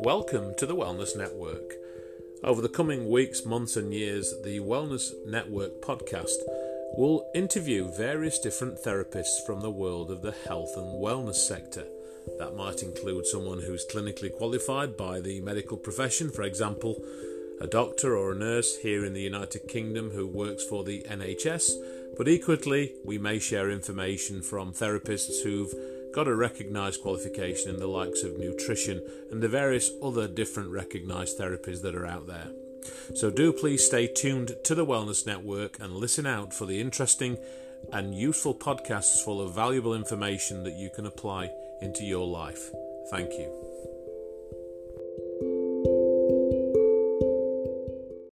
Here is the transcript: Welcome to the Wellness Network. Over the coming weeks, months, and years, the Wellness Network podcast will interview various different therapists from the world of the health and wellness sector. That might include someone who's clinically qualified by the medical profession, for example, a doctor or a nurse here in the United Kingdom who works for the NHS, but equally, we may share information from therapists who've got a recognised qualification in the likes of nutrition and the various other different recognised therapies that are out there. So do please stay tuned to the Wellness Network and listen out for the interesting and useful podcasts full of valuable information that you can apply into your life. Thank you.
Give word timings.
Welcome 0.00 0.54
to 0.58 0.66
the 0.66 0.76
Wellness 0.76 1.16
Network. 1.16 1.74
Over 2.44 2.62
the 2.62 2.68
coming 2.68 3.10
weeks, 3.10 3.44
months, 3.44 3.76
and 3.76 3.92
years, 3.92 4.32
the 4.44 4.60
Wellness 4.60 5.10
Network 5.26 5.82
podcast 5.82 6.36
will 6.96 7.28
interview 7.34 7.90
various 7.96 8.38
different 8.38 8.76
therapists 8.76 9.44
from 9.44 9.60
the 9.60 9.72
world 9.72 10.12
of 10.12 10.22
the 10.22 10.34
health 10.46 10.70
and 10.76 11.02
wellness 11.02 11.34
sector. 11.34 11.84
That 12.38 12.54
might 12.54 12.84
include 12.84 13.26
someone 13.26 13.60
who's 13.60 13.84
clinically 13.86 14.32
qualified 14.32 14.96
by 14.96 15.20
the 15.20 15.40
medical 15.40 15.76
profession, 15.76 16.30
for 16.30 16.42
example, 16.42 17.02
a 17.60 17.66
doctor 17.66 18.16
or 18.16 18.30
a 18.30 18.36
nurse 18.36 18.76
here 18.76 19.04
in 19.04 19.14
the 19.14 19.22
United 19.22 19.66
Kingdom 19.66 20.10
who 20.10 20.28
works 20.28 20.62
for 20.62 20.84
the 20.84 21.02
NHS, 21.08 21.72
but 22.16 22.28
equally, 22.28 22.94
we 23.04 23.18
may 23.18 23.38
share 23.38 23.70
information 23.70 24.42
from 24.42 24.72
therapists 24.72 25.42
who've 25.42 25.72
got 26.12 26.26
a 26.26 26.34
recognised 26.34 27.02
qualification 27.02 27.74
in 27.74 27.80
the 27.80 27.86
likes 27.86 28.22
of 28.22 28.38
nutrition 28.38 29.02
and 29.30 29.42
the 29.42 29.48
various 29.48 29.90
other 30.02 30.26
different 30.26 30.70
recognised 30.70 31.38
therapies 31.38 31.82
that 31.82 31.94
are 31.94 32.06
out 32.06 32.26
there. 32.26 32.48
So 33.14 33.30
do 33.30 33.52
please 33.52 33.84
stay 33.84 34.06
tuned 34.06 34.56
to 34.64 34.74
the 34.74 34.86
Wellness 34.86 35.26
Network 35.26 35.78
and 35.78 35.92
listen 35.92 36.26
out 36.26 36.52
for 36.54 36.66
the 36.66 36.80
interesting 36.80 37.38
and 37.92 38.14
useful 38.14 38.54
podcasts 38.54 39.22
full 39.24 39.40
of 39.40 39.54
valuable 39.54 39.94
information 39.94 40.64
that 40.64 40.74
you 40.74 40.90
can 40.90 41.06
apply 41.06 41.50
into 41.80 42.04
your 42.04 42.26
life. 42.26 42.70
Thank 43.10 43.32
you. 43.32 43.97